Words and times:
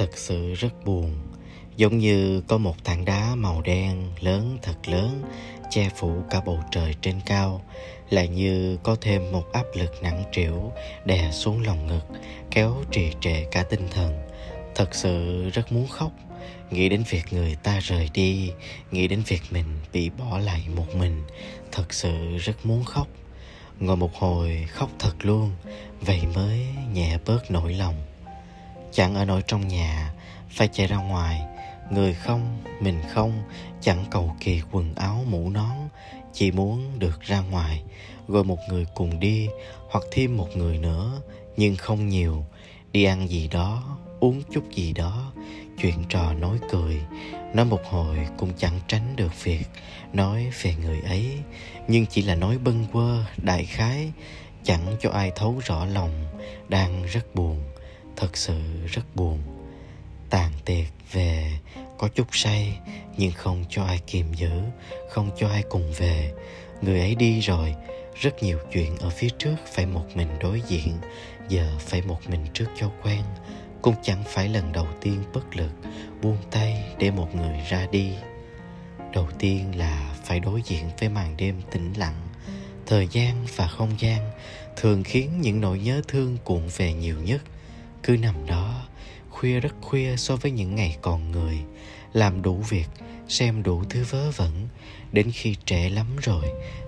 thật 0.00 0.18
sự 0.18 0.54
rất 0.54 0.84
buồn. 0.84 1.16
Giống 1.76 1.98
như 1.98 2.42
có 2.48 2.58
một 2.58 2.84
tảng 2.84 3.04
đá 3.04 3.34
màu 3.34 3.62
đen 3.62 4.12
lớn 4.20 4.58
thật 4.62 4.88
lớn 4.88 5.22
che 5.70 5.88
phủ 5.96 6.22
cả 6.30 6.40
bầu 6.40 6.58
trời 6.70 6.94
trên 7.00 7.20
cao, 7.26 7.64
lại 8.10 8.28
như 8.28 8.78
có 8.82 8.96
thêm 9.00 9.32
một 9.32 9.52
áp 9.52 9.64
lực 9.74 10.02
nặng 10.02 10.24
trĩu 10.32 10.72
đè 11.04 11.30
xuống 11.30 11.62
lòng 11.66 11.86
ngực, 11.86 12.06
kéo 12.50 12.76
trì 12.90 13.12
trệ 13.20 13.44
cả 13.50 13.62
tinh 13.62 13.88
thần. 13.90 14.18
Thật 14.74 14.94
sự 14.94 15.44
rất 15.50 15.72
muốn 15.72 15.88
khóc. 15.88 16.12
Nghĩ 16.70 16.88
đến 16.88 17.02
việc 17.10 17.24
người 17.30 17.56
ta 17.62 17.78
rời 17.78 18.10
đi, 18.14 18.50
nghĩ 18.90 19.08
đến 19.08 19.22
việc 19.26 19.42
mình 19.50 19.66
bị 19.92 20.10
bỏ 20.10 20.38
lại 20.38 20.62
một 20.76 20.94
mình, 20.94 21.22
thật 21.72 21.92
sự 21.92 22.36
rất 22.36 22.66
muốn 22.66 22.84
khóc. 22.84 23.06
Ngồi 23.80 23.96
một 23.96 24.14
hồi 24.14 24.66
khóc 24.68 24.90
thật 24.98 25.14
luôn, 25.22 25.50
vậy 26.00 26.20
mới 26.34 26.66
nhẹ 26.94 27.18
bớt 27.26 27.50
nỗi 27.50 27.74
lòng 27.74 28.09
chẳng 28.92 29.14
ở 29.14 29.24
nổi 29.24 29.42
trong 29.46 29.68
nhà, 29.68 30.12
phải 30.50 30.68
chạy 30.72 30.86
ra 30.86 30.96
ngoài. 30.96 31.42
Người 31.90 32.14
không, 32.14 32.62
mình 32.80 33.02
không, 33.14 33.42
chẳng 33.80 34.04
cầu 34.10 34.36
kỳ 34.40 34.60
quần 34.70 34.94
áo 34.94 35.24
mũ 35.30 35.50
nón, 35.50 35.76
chỉ 36.32 36.50
muốn 36.50 36.98
được 36.98 37.20
ra 37.20 37.40
ngoài, 37.40 37.82
gọi 38.28 38.44
một 38.44 38.58
người 38.68 38.86
cùng 38.94 39.20
đi, 39.20 39.48
hoặc 39.90 40.04
thêm 40.12 40.36
một 40.36 40.48
người 40.56 40.78
nữa, 40.78 41.20
nhưng 41.56 41.76
không 41.76 42.08
nhiều. 42.08 42.44
Đi 42.92 43.04
ăn 43.04 43.28
gì 43.30 43.48
đó, 43.48 43.98
uống 44.20 44.42
chút 44.52 44.64
gì 44.74 44.92
đó, 44.92 45.32
chuyện 45.82 46.04
trò 46.08 46.32
nói 46.32 46.58
cười. 46.70 47.00
Nói 47.54 47.64
một 47.64 47.80
hồi 47.84 48.18
cũng 48.38 48.52
chẳng 48.58 48.80
tránh 48.86 49.16
được 49.16 49.44
việc, 49.44 49.64
nói 50.12 50.50
về 50.62 50.74
người 50.74 51.00
ấy. 51.00 51.38
Nhưng 51.88 52.06
chỉ 52.06 52.22
là 52.22 52.34
nói 52.34 52.58
bâng 52.58 52.86
quơ, 52.92 53.24
đại 53.36 53.64
khái, 53.64 54.12
chẳng 54.64 54.96
cho 55.00 55.10
ai 55.10 55.32
thấu 55.36 55.60
rõ 55.64 55.84
lòng, 55.84 56.26
đang 56.68 57.02
rất 57.06 57.34
buồn 57.34 57.62
thật 58.20 58.36
sự 58.36 58.58
rất 58.86 59.16
buồn. 59.16 59.38
Tàn 60.30 60.52
tiệc 60.64 60.86
về, 61.12 61.52
có 61.98 62.08
chút 62.08 62.26
say, 62.32 62.78
nhưng 63.16 63.32
không 63.32 63.64
cho 63.68 63.84
ai 63.84 64.00
kìm 64.06 64.34
giữ, 64.34 64.50
không 65.10 65.30
cho 65.38 65.48
ai 65.48 65.62
cùng 65.70 65.92
về. 65.92 66.32
Người 66.82 67.00
ấy 67.00 67.14
đi 67.14 67.40
rồi, 67.40 67.74
rất 68.14 68.42
nhiều 68.42 68.58
chuyện 68.72 68.96
ở 68.98 69.10
phía 69.10 69.28
trước 69.38 69.56
phải 69.72 69.86
một 69.86 70.04
mình 70.14 70.28
đối 70.40 70.62
diện, 70.68 70.96
giờ 71.48 71.76
phải 71.78 72.02
một 72.02 72.18
mình 72.30 72.46
trước 72.54 72.66
cho 72.80 72.90
quen. 73.02 73.22
Cũng 73.82 73.94
chẳng 74.02 74.22
phải 74.26 74.48
lần 74.48 74.72
đầu 74.72 74.86
tiên 75.00 75.22
bất 75.32 75.56
lực, 75.56 75.72
buông 76.22 76.38
tay 76.50 76.84
để 76.98 77.10
một 77.10 77.34
người 77.34 77.60
ra 77.70 77.86
đi. 77.92 78.12
Đầu 79.12 79.28
tiên 79.38 79.78
là 79.78 80.14
phải 80.24 80.40
đối 80.40 80.62
diện 80.62 80.84
với 81.00 81.08
màn 81.08 81.36
đêm 81.36 81.62
tĩnh 81.70 81.92
lặng, 81.96 82.28
thời 82.86 83.08
gian 83.12 83.46
và 83.56 83.66
không 83.66 83.90
gian 83.98 84.30
thường 84.76 85.02
khiến 85.04 85.40
những 85.40 85.60
nỗi 85.60 85.78
nhớ 85.78 86.02
thương 86.08 86.36
cuộn 86.44 86.62
về 86.76 86.92
nhiều 86.92 87.16
nhất 87.22 87.40
cứ 88.02 88.16
nằm 88.16 88.46
đó, 88.46 88.86
khuya 89.30 89.60
rất 89.60 89.74
khuya 89.80 90.16
so 90.16 90.36
với 90.36 90.50
những 90.50 90.74
ngày 90.74 90.96
còn 91.02 91.32
người, 91.32 91.58
làm 92.12 92.42
đủ 92.42 92.54
việc, 92.68 92.86
xem 93.28 93.62
đủ 93.62 93.84
thứ 93.90 94.04
vớ 94.10 94.30
vẩn. 94.30 94.68
Đến 95.12 95.30
khi 95.34 95.56
trễ 95.64 95.88
lắm 95.88 96.06
rồi, 96.22 96.44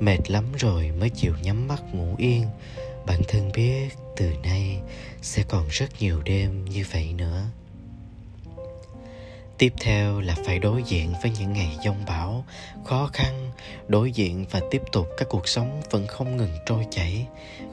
mệt 0.00 0.30
lắm 0.30 0.44
rồi 0.58 0.90
mới 0.98 1.10
chịu 1.10 1.34
nhắm 1.42 1.68
mắt 1.68 1.82
ngủ 1.94 2.14
yên. 2.18 2.46
Bản 3.06 3.20
thân 3.28 3.52
biết 3.52 3.88
từ 4.16 4.32
nay 4.42 4.80
sẽ 5.22 5.42
còn 5.48 5.68
rất 5.70 5.88
nhiều 6.00 6.22
đêm 6.22 6.64
như 6.64 6.84
vậy 6.92 7.12
nữa 7.12 7.42
tiếp 9.58 9.72
theo 9.80 10.20
là 10.20 10.34
phải 10.44 10.58
đối 10.58 10.82
diện 10.82 11.14
với 11.22 11.30
những 11.38 11.52
ngày 11.52 11.76
giông 11.84 12.04
bão, 12.06 12.44
khó 12.84 13.10
khăn, 13.12 13.50
đối 13.88 14.12
diện 14.12 14.46
và 14.50 14.60
tiếp 14.70 14.82
tục 14.92 15.08
các 15.16 15.28
cuộc 15.28 15.48
sống 15.48 15.82
vẫn 15.90 16.06
không 16.06 16.36
ngừng 16.36 16.56
trôi 16.66 16.86
chảy. 16.90 17.26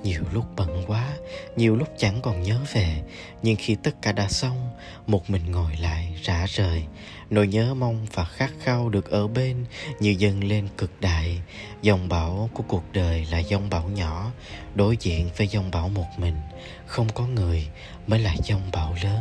Nhiều 0.03 0.21
lúc 0.33 0.45
bận 0.55 0.83
quá, 0.87 1.09
nhiều 1.55 1.75
lúc 1.75 1.87
chẳng 1.97 2.21
còn 2.21 2.43
nhớ 2.43 2.59
về, 2.73 3.01
nhưng 3.41 3.55
khi 3.55 3.75
tất 3.83 4.01
cả 4.01 4.11
đã 4.11 4.27
xong, 4.27 4.69
một 5.07 5.29
mình 5.29 5.51
ngồi 5.51 5.71
lại 5.81 6.19
rã 6.23 6.45
rời. 6.49 6.83
Nỗi 7.29 7.47
nhớ 7.47 7.73
mong 7.73 8.05
và 8.13 8.25
khát 8.25 8.51
khao 8.63 8.89
được 8.89 9.11
ở 9.11 9.27
bên 9.27 9.65
như 9.99 10.15
dâng 10.17 10.43
lên 10.43 10.67
cực 10.77 11.01
đại. 11.01 11.41
Dòng 11.81 12.09
bão 12.09 12.49
của 12.53 12.63
cuộc 12.67 12.83
đời 12.93 13.27
là 13.31 13.39
dòng 13.39 13.69
bão 13.69 13.87
nhỏ, 13.87 14.31
đối 14.75 14.97
diện 14.99 15.29
với 15.37 15.47
dòng 15.47 15.71
bão 15.71 15.89
một 15.89 16.07
mình. 16.17 16.35
Không 16.85 17.09
có 17.09 17.27
người 17.27 17.67
mới 18.07 18.19
là 18.19 18.35
dòng 18.43 18.61
bão 18.71 18.95
lớn 19.03 19.19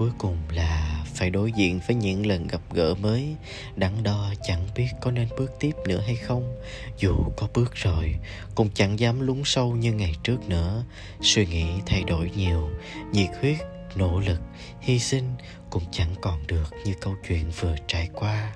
cuối 0.00 0.10
cùng 0.18 0.36
là 0.50 1.04
phải 1.14 1.30
đối 1.30 1.52
diện 1.52 1.80
với 1.86 1.96
những 1.96 2.26
lần 2.26 2.46
gặp 2.46 2.60
gỡ 2.72 2.94
mới. 2.94 3.36
Đắn 3.76 4.02
đo 4.02 4.32
chẳng 4.42 4.66
biết 4.74 4.86
có 5.00 5.10
nên 5.10 5.28
bước 5.38 5.52
tiếp 5.60 5.72
nữa 5.86 6.00
hay 6.06 6.16
không. 6.16 6.56
Dù 6.98 7.16
có 7.36 7.48
bước 7.54 7.74
rồi, 7.74 8.14
cũng 8.54 8.68
chẳng 8.74 8.98
dám 8.98 9.20
lún 9.20 9.42
sâu 9.44 9.72
như 9.72 9.92
ngày 9.92 10.14
trước 10.22 10.48
nữa. 10.48 10.84
Suy 11.20 11.46
nghĩ 11.46 11.66
thay 11.86 12.04
đổi 12.04 12.30
nhiều, 12.36 12.70
nhiệt 13.12 13.30
huyết, 13.40 13.58
nỗ 13.96 14.20
lực, 14.20 14.40
hy 14.80 14.98
sinh 14.98 15.34
cũng 15.70 15.84
chẳng 15.92 16.14
còn 16.20 16.46
được 16.46 16.70
như 16.84 16.94
câu 17.00 17.14
chuyện 17.28 17.50
vừa 17.60 17.74
trải 17.86 18.08
qua. 18.14 18.54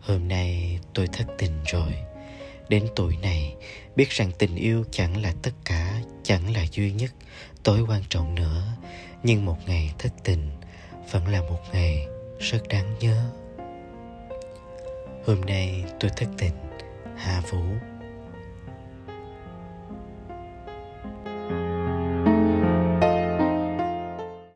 Hôm 0.00 0.28
nay 0.28 0.78
tôi 0.94 1.06
thất 1.06 1.26
tình 1.38 1.64
rồi 1.72 2.07
đến 2.68 2.86
tuổi 2.96 3.16
này, 3.22 3.54
biết 3.96 4.10
rằng 4.10 4.30
tình 4.38 4.56
yêu 4.56 4.84
chẳng 4.90 5.22
là 5.22 5.32
tất 5.42 5.52
cả, 5.64 6.00
chẳng 6.22 6.54
là 6.54 6.64
duy 6.72 6.92
nhất, 6.92 7.10
tối 7.62 7.84
quan 7.88 8.02
trọng 8.08 8.34
nữa. 8.34 8.62
Nhưng 9.22 9.44
một 9.44 9.56
ngày 9.66 9.92
thất 9.98 10.12
tình 10.24 10.50
vẫn 11.10 11.28
là 11.28 11.40
một 11.40 11.60
ngày 11.72 12.06
rất 12.38 12.68
đáng 12.68 12.94
nhớ. 13.00 13.30
Hôm 15.26 15.40
nay 15.40 15.84
tôi 16.00 16.10
thất 16.16 16.28
tình, 16.38 16.54
hà 17.16 17.40
vũ. 17.40 17.62